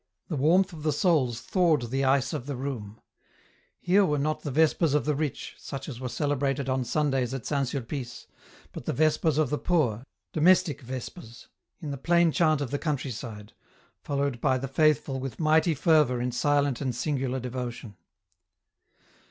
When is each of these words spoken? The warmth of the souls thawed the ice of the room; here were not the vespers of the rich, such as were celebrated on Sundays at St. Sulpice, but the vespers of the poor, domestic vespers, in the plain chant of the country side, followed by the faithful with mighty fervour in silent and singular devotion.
The 0.29 0.35
warmth 0.35 0.73
of 0.73 0.81
the 0.81 0.91
souls 0.91 1.41
thawed 1.41 1.91
the 1.91 2.03
ice 2.03 2.33
of 2.33 2.47
the 2.47 2.55
room; 2.55 2.99
here 3.79 4.03
were 4.03 4.17
not 4.17 4.41
the 4.41 4.49
vespers 4.49 4.95
of 4.95 5.05
the 5.05 5.13
rich, 5.13 5.53
such 5.59 5.87
as 5.87 5.99
were 5.99 6.09
celebrated 6.09 6.67
on 6.67 6.83
Sundays 6.83 7.35
at 7.35 7.45
St. 7.45 7.67
Sulpice, 7.67 8.25
but 8.71 8.85
the 8.85 8.93
vespers 8.93 9.37
of 9.37 9.51
the 9.51 9.59
poor, 9.59 10.03
domestic 10.33 10.81
vespers, 10.81 11.49
in 11.81 11.91
the 11.91 11.99
plain 11.99 12.31
chant 12.31 12.61
of 12.61 12.71
the 12.71 12.79
country 12.79 13.11
side, 13.11 13.53
followed 14.01 14.41
by 14.41 14.57
the 14.57 14.67
faithful 14.67 15.19
with 15.19 15.39
mighty 15.39 15.75
fervour 15.75 16.19
in 16.19 16.31
silent 16.31 16.81
and 16.81 16.95
singular 16.95 17.39
devotion. 17.39 17.95